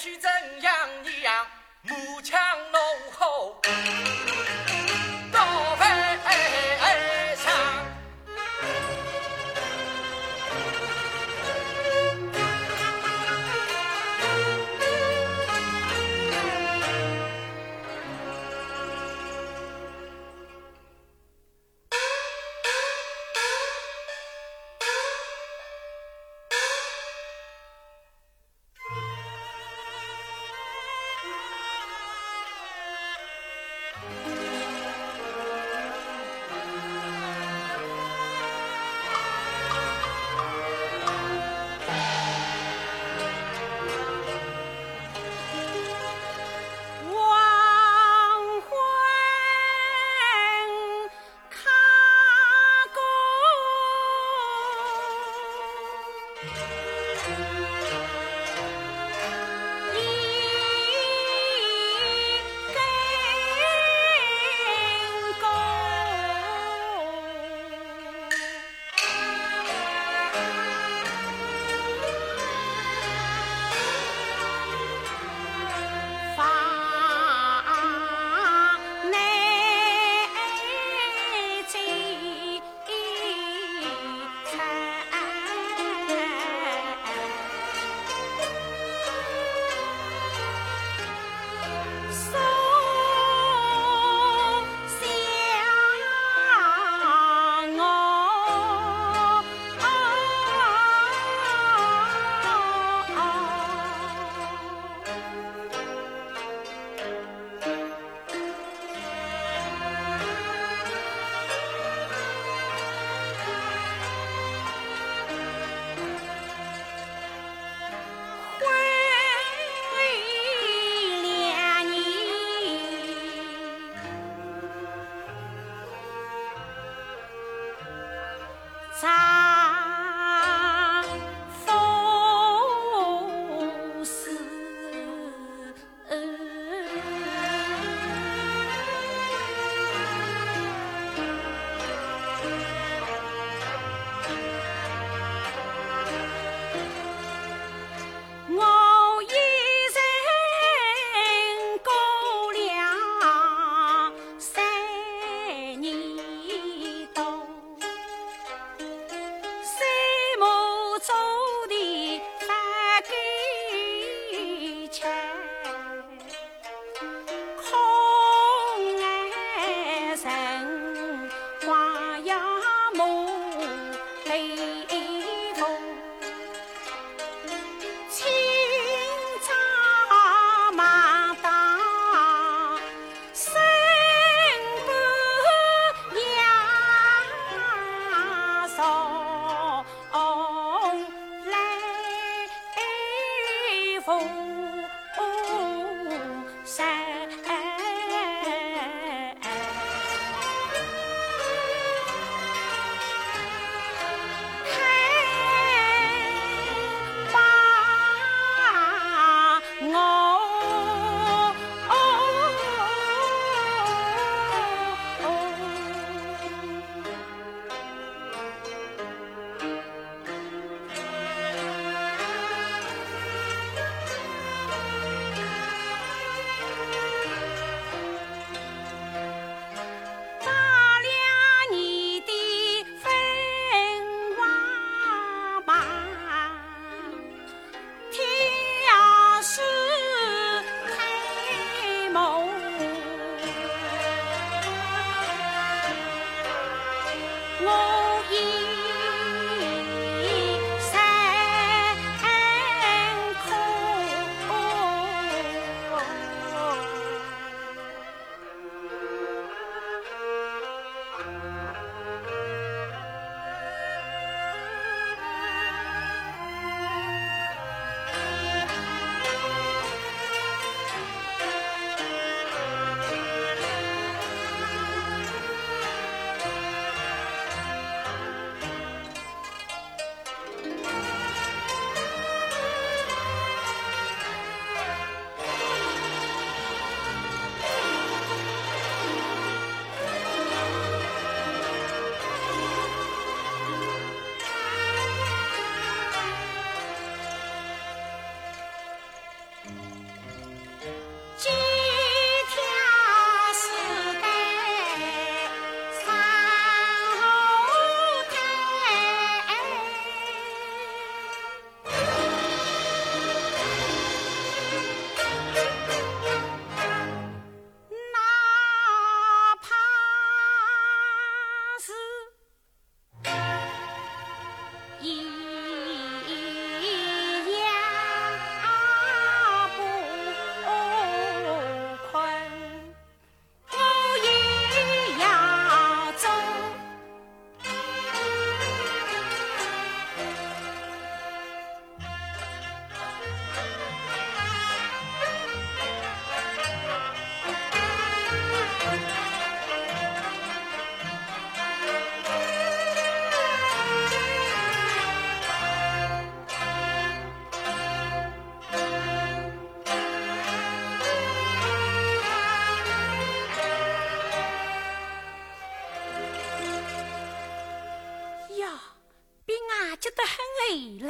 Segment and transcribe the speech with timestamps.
[0.00, 0.30] 去争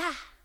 [0.00, 0.39] 啦。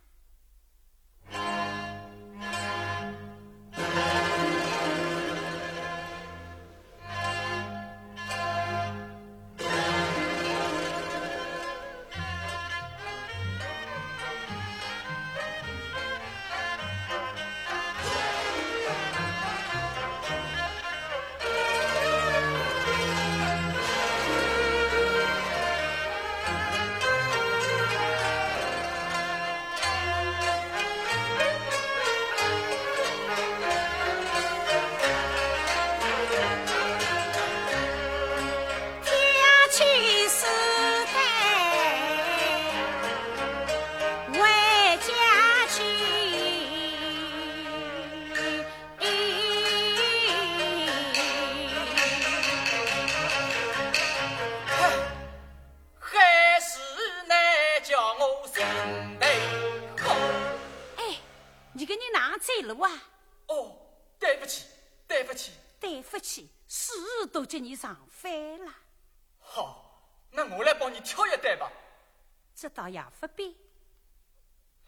[72.86, 73.58] 这倒也不必。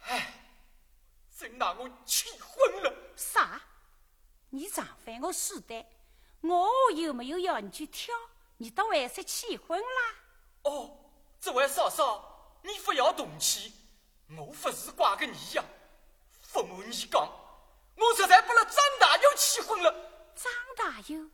[0.01, 0.33] 唉，
[1.35, 2.93] 真拿我气昏了。
[3.15, 3.59] 啥？
[4.49, 5.83] 你上犯我四担，
[6.41, 8.13] 我又没有要你去挑，
[8.57, 10.15] 你倒还是气昏啦？
[10.63, 10.95] 哦，
[11.41, 13.73] 这位嫂嫂，你不要动气，
[14.37, 15.63] 我不是怪个你呀。
[16.53, 17.27] 不瞒你讲，
[17.95, 19.91] 我实在把了张大友气昏了。
[20.35, 21.29] 张大友。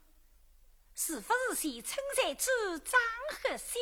[0.96, 2.46] 是不是谁称赞主
[2.80, 3.82] 张和新？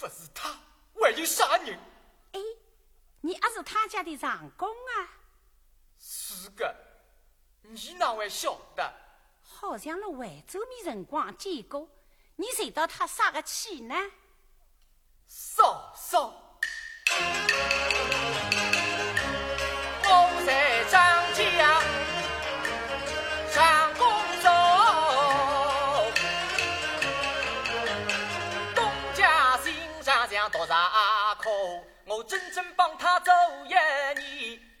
[0.00, 0.58] 不是他，
[1.00, 1.78] 还有啥人？
[2.32, 2.40] 哎，
[3.20, 5.08] 你也是他家的长工啊？
[5.98, 6.74] 是的，
[7.62, 8.92] 你哪会晓得？
[9.42, 11.88] 好像了惠州面辰光见过，
[12.36, 13.94] 你谁到他啥个气呢？
[15.26, 16.58] 嫂嫂，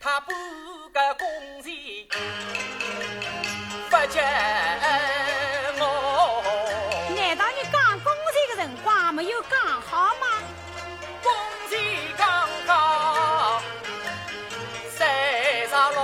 [0.04, 0.32] 他不
[0.92, 1.72] 个工钱
[3.88, 4.20] 不接
[5.78, 6.44] 我。
[7.16, 10.26] 难道你讲工钱的辰光没有讲好吗？
[11.22, 11.32] 工
[11.70, 11.80] 钱
[12.18, 13.62] 刚刚
[14.94, 15.08] 三
[15.66, 15.96] 十六，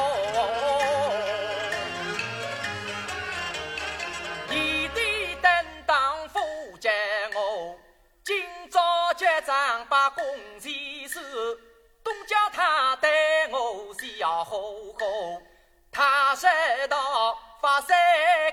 [4.48, 6.40] 你的担当负
[6.80, 6.88] 责
[7.34, 7.76] 我。
[8.24, 8.80] 今朝
[9.12, 10.24] 结账把工
[10.58, 10.72] 钱
[11.06, 11.20] 收，
[12.02, 13.10] 东家他对
[13.70, 14.58] 我笑呵
[14.98, 15.42] 呵，
[15.92, 16.50] 他说
[16.88, 17.96] 道发三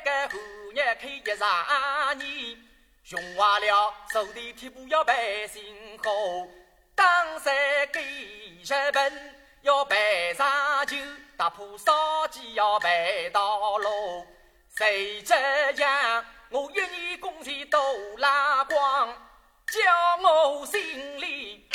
[0.03, 0.37] 个后
[0.75, 1.43] 日开一十
[2.23, 2.57] 年，
[3.03, 5.15] 穷坏了手里铁布要办
[5.47, 6.51] 辛苦，
[6.93, 7.51] 当三
[7.91, 9.97] 给日本要办
[10.37, 10.95] 长久，
[11.35, 12.91] 打破烧鸡要办
[13.33, 13.89] 到老，
[14.77, 15.35] 谁这
[15.81, 17.79] 样我一年工钱都
[18.19, 19.13] 拿光。
[19.67, 19.81] 叫
[20.23, 21.67] 我心里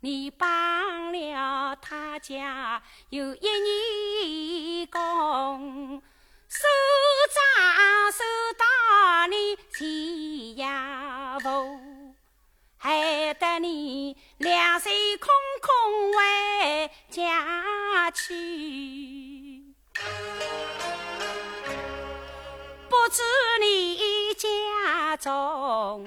[0.00, 6.02] 你帮了他家有一年工，
[6.48, 6.66] 收
[7.34, 8.24] 账收
[8.56, 12.14] 到你钱呀富，
[12.78, 14.88] 害得你两手
[15.20, 15.28] 空
[15.60, 19.64] 空回家去。
[22.88, 23.22] 不知
[23.60, 26.06] 你家中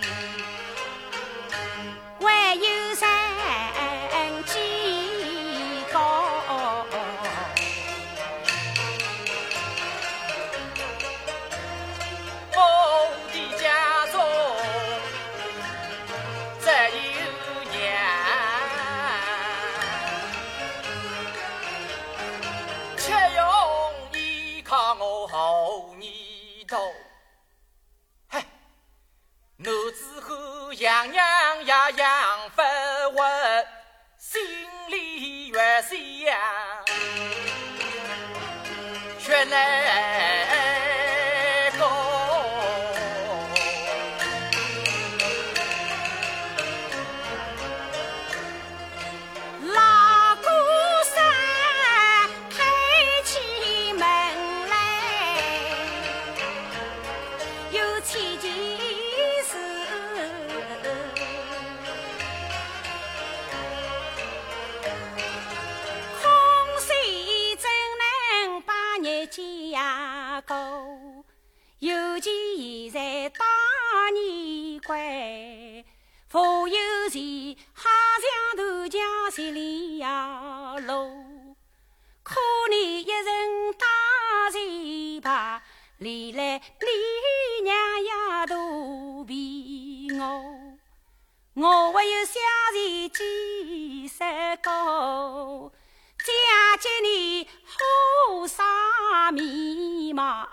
[100.11, 100.45] 密码？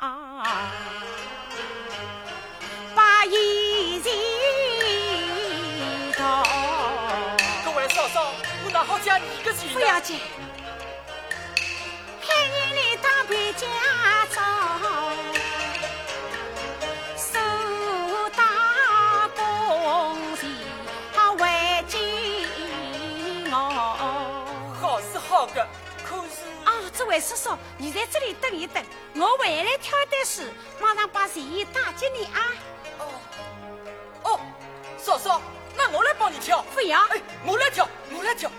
[2.94, 4.12] 把一钱。
[8.86, 10.20] 好讲你个钱不要紧，
[12.24, 13.66] 看人来当配家
[27.08, 28.84] 啊，这位叔叔，你在这里等一等，
[29.14, 30.44] 我回来挑担水，
[30.78, 32.52] 马上把钱打给你啊。
[32.98, 33.06] 哦
[34.24, 34.40] 哦，
[34.98, 35.40] 嫂嫂，
[35.74, 36.60] 那我来帮你挑。
[36.74, 38.50] 不要，哎，我来挑，我来挑。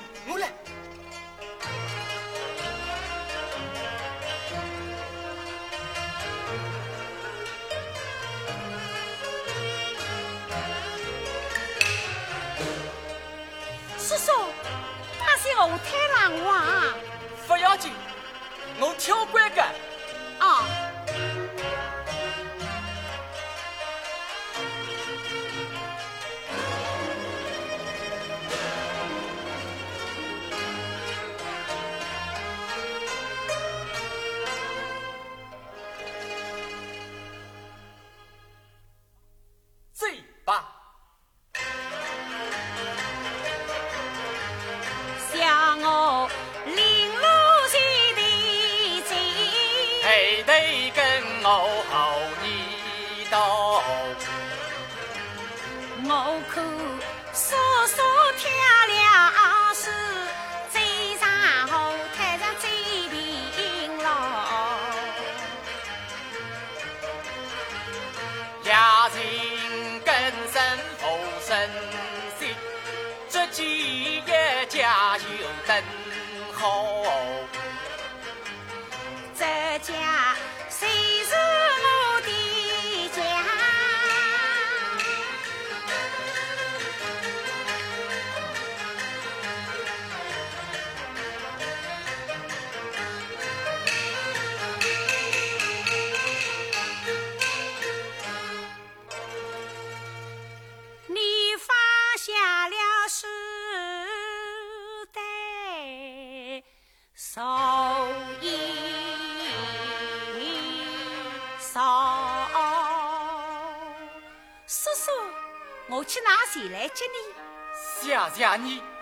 [118.10, 118.99] 谢谢你。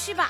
[0.00, 0.29] 去吧。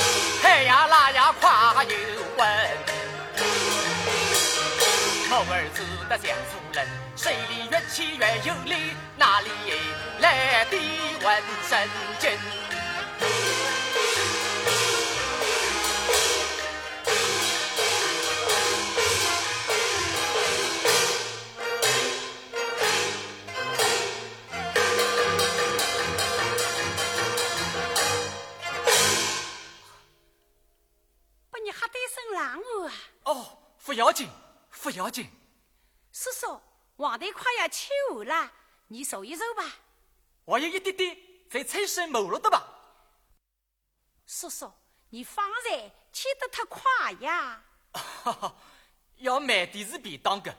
[0.63, 1.89] 呀啦呀，夸又
[2.37, 2.47] 问，
[5.29, 9.49] 某儿子的江苏人，水里越气越有力，哪里
[10.19, 10.77] 来的
[11.23, 12.60] 文神君？
[37.01, 38.51] 叔，黄豆快要切完了，
[38.89, 39.63] 你揉一揉吧。
[40.45, 41.17] 还有一点点
[41.49, 42.63] 在菜上没落的吧。
[44.27, 44.71] 叔叔，
[45.09, 47.63] 你方才切得太快呀。
[47.93, 48.55] 哈哈，
[49.17, 50.55] 要慢点是便当的，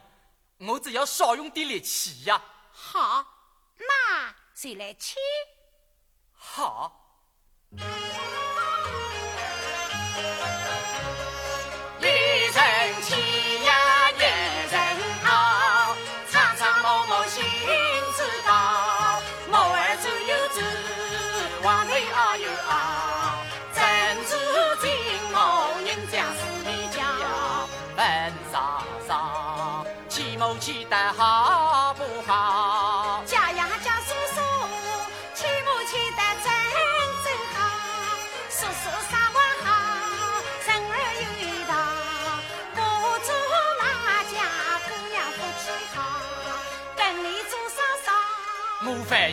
[0.57, 2.43] 我只要少用点力气呀。
[2.73, 3.25] 好，
[3.77, 5.15] 那谁来切？
[6.33, 6.99] 好。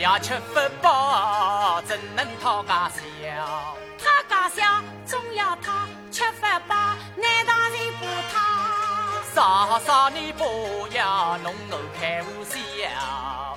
[0.01, 2.97] 要吃不饱，怎能讨家小？
[3.99, 4.63] 讨家小
[5.05, 5.73] 总要讨，
[6.11, 6.75] 吃不饱
[7.17, 8.41] 难道你不讨？
[9.35, 13.50] 嫂嫂，你不要弄我开玩笑。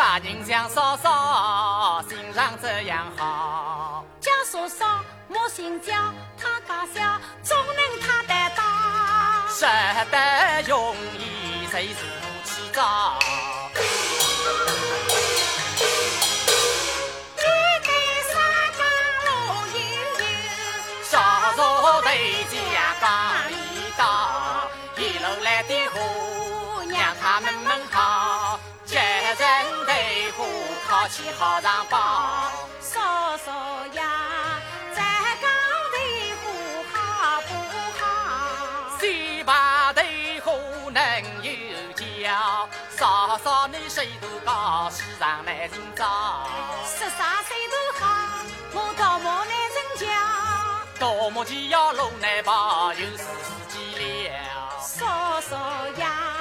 [0.00, 4.02] 啥人像嫂嫂，心肠这样好？
[4.18, 4.82] 家叔叔
[5.28, 5.92] 莫心焦，
[6.38, 8.62] 他家小，总能他得到。
[9.50, 9.66] 舍
[10.10, 11.66] 得容易。
[11.66, 13.18] 谁是夫妻早？
[31.00, 32.52] 货，靠起好上报。
[32.80, 33.52] 嫂嫂
[33.94, 34.60] 呀，
[34.94, 35.48] 这高
[35.92, 36.44] 对货
[36.92, 37.54] 好不
[37.98, 38.98] 好？
[38.98, 40.52] 谁把对货
[40.92, 41.00] 能？
[42.90, 46.46] 嫂嫂，你水头高，世上难寻找。
[46.84, 48.06] 十三岁头好，
[48.74, 50.06] 我到莫难人家。
[50.98, 53.24] 到莫前要路难跑，又是自
[53.68, 54.78] 己了。
[54.80, 55.56] 嫂嫂
[55.96, 56.39] 呀，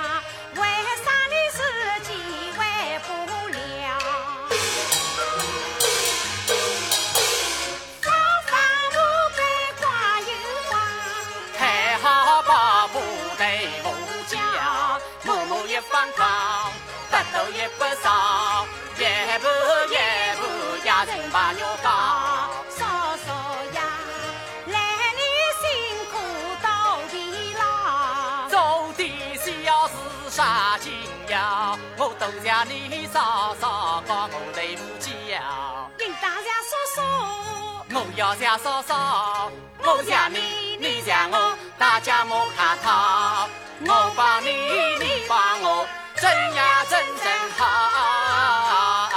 [38.30, 43.50] 我要像嫂嫂，我像你，你像我，大家莫客套。
[43.82, 44.52] 我帮你，
[45.00, 45.88] 你帮我。
[46.15, 49.10] 真呀真真好。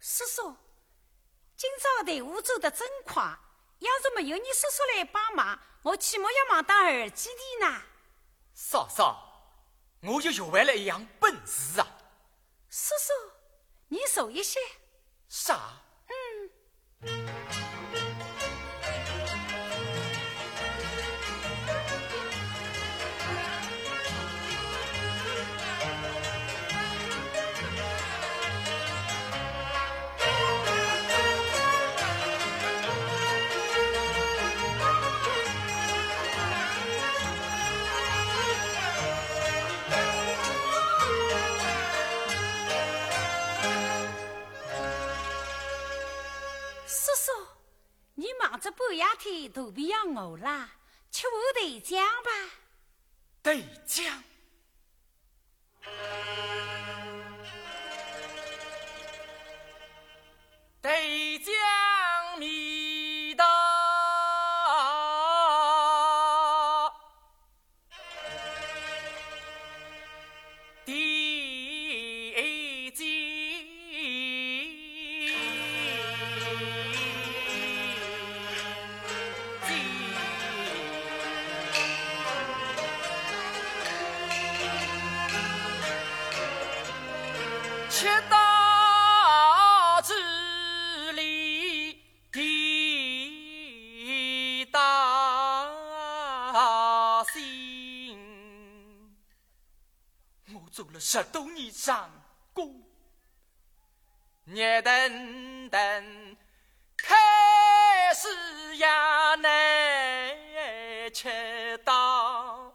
[0.00, 0.56] 叔叔，
[1.58, 3.22] 今朝队伍走得真快，
[4.14, 7.82] 没有你叔叔来帮忙，我起码要忙到二几点呢。
[8.54, 9.60] 嫂嫂，
[10.02, 11.86] 我又学会了一样本事啊！
[12.70, 13.12] 叔叔，
[13.88, 14.60] 你说一些。
[15.28, 15.82] 啥？
[17.02, 17.06] 叔
[50.14, 50.70] 我啦，
[51.10, 52.30] 吃碗豆浆吧。
[53.42, 54.22] 对江，
[60.80, 61.52] 对江
[101.06, 102.10] 十多年长
[102.54, 102.82] 工，
[104.46, 106.36] 热腾腾，
[106.96, 107.14] 开
[108.14, 108.26] 始
[108.76, 108.86] 也
[109.42, 112.74] 难吃到。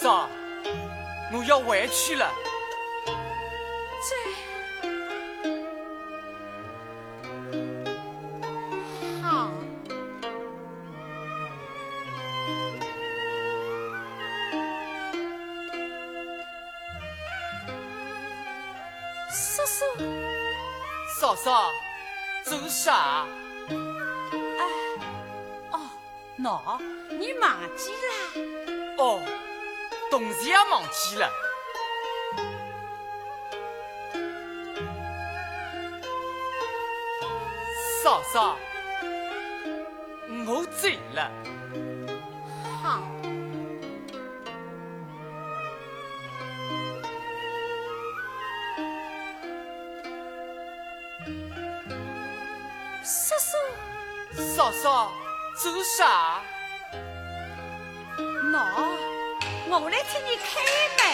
[0.00, 0.28] 嫂嫂，
[1.30, 2.32] 我要回去了。
[4.08, 4.16] 这
[9.20, 9.50] 好。
[19.30, 19.84] 叔叔，
[21.20, 21.68] 嫂嫂，
[22.42, 23.26] 做啥？
[25.72, 25.78] 哦，
[26.38, 26.80] 喏，
[27.18, 28.08] 你忘记了？
[28.96, 29.20] 哦，
[30.10, 31.30] 同事也忘记了。
[38.02, 38.56] 嫂嫂，
[40.46, 41.30] 我醉了。
[42.82, 43.00] 好。
[53.04, 55.12] 叔叔，嫂嫂，
[55.56, 56.39] 做啥？
[59.90, 61.09] 我来替你开门。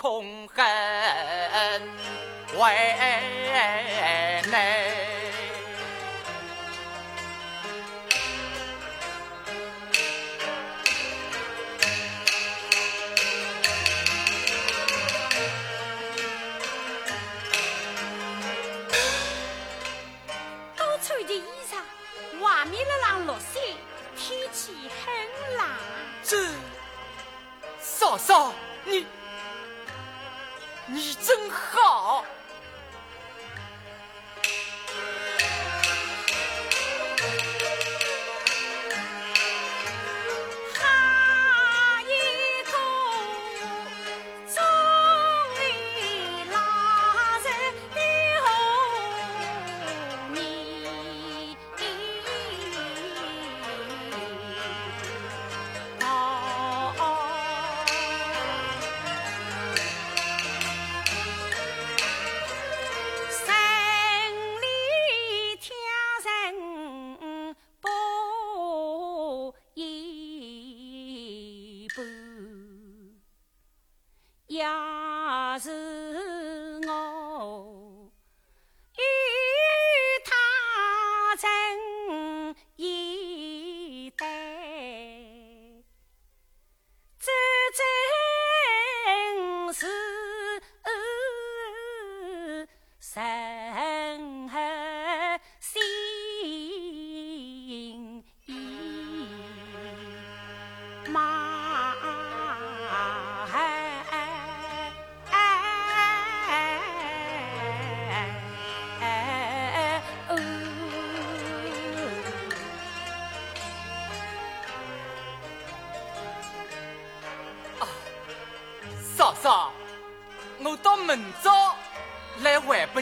[0.00, 0.64] 空恨。
[2.56, 2.72] 悔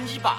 [0.06, 0.35] 一把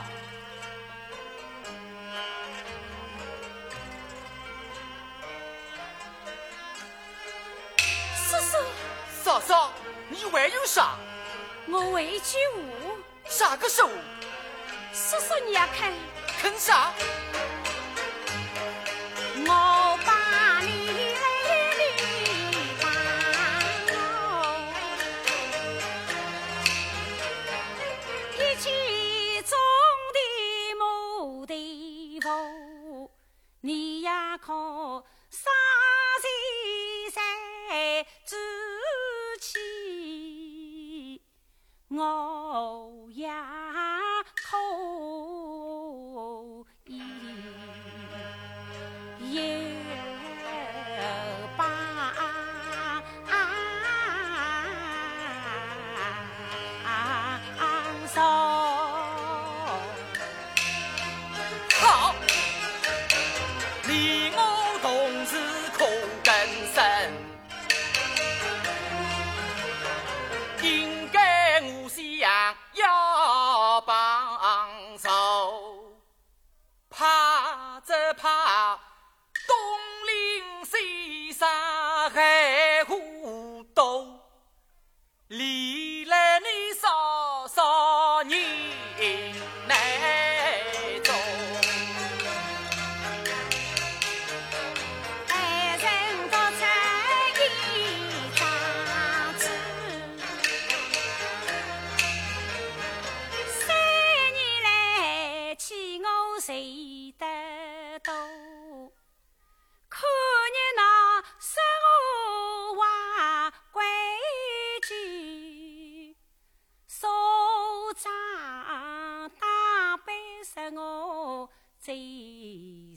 [33.61, 34.09] 你也
[34.41, 35.86] 靠山。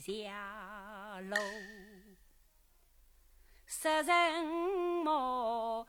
[0.01, 1.37] 下楼，
[3.67, 4.43] 十人
[5.03, 5.85] 毛。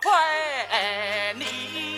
[0.00, 1.97] 快，你。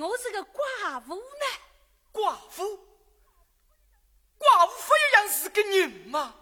[0.00, 1.46] 我是个寡妇呢？
[2.12, 2.62] 寡妇，
[4.38, 6.34] 寡妇非要是个人吗？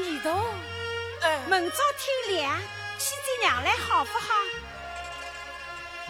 [0.00, 0.32] 玉桐，
[1.46, 2.58] 明朝天亮，
[2.98, 4.34] 去见娘来好不好？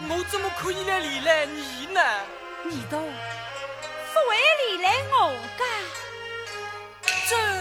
[0.09, 2.01] 我怎么可以来理来你呢？
[2.65, 3.13] 玉桐，
[4.13, 5.65] 不会理来我噶。
[7.29, 7.60] 真。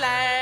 [0.00, 0.39] lệ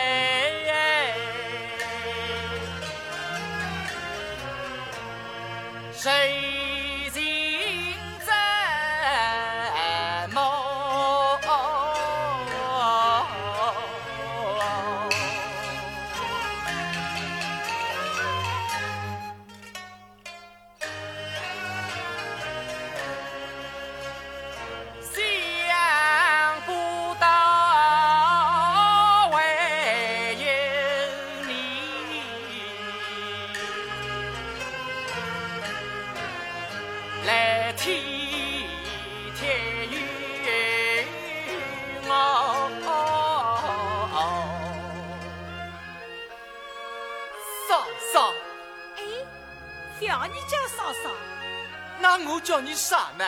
[52.41, 53.25] 叫你啥呢？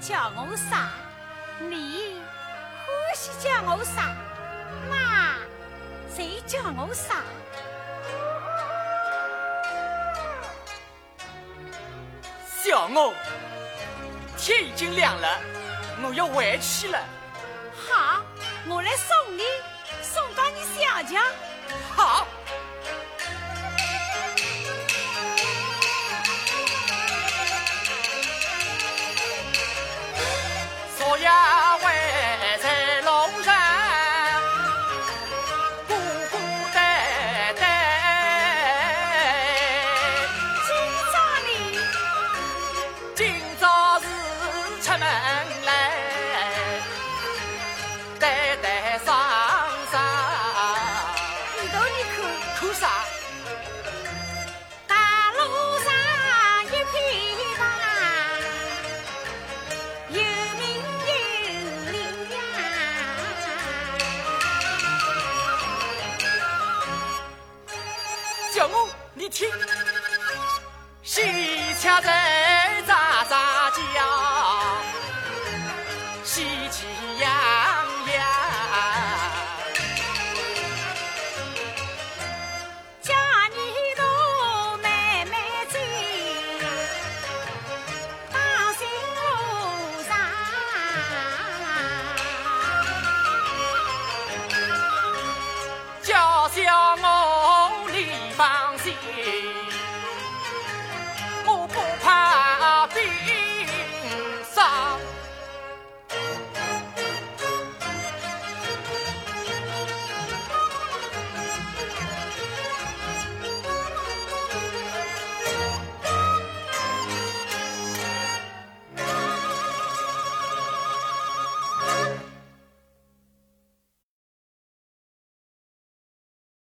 [0.00, 0.90] 叫我啥？
[1.58, 2.20] 你
[2.84, 4.14] 欢喜叫我啥？
[4.90, 5.36] 妈
[6.14, 7.22] 谁叫我啥？
[12.62, 13.14] 小我，
[14.36, 15.40] 天已经亮了，
[16.02, 16.98] 我要回去了。
[17.88, 18.22] 好，
[18.68, 19.44] 我来送你，
[20.02, 21.22] 送到你小家。